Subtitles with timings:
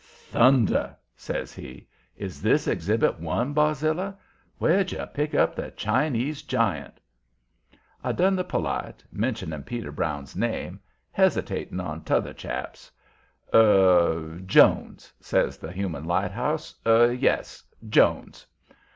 [0.31, 1.87] "Thunder!" says he.
[2.17, 4.17] "Is this Exhibit One, Barzilla?
[4.57, 6.99] Where'd you pick up the Chinese giant?"
[8.03, 9.61] I done the polite, mentioning
[9.91, 10.79] Brown's name,
[11.11, 12.89] hesitating on t'other chap's.
[13.53, 16.73] "Er Jones," says the human lighthouse.
[16.83, 18.47] "Er yes; Jones."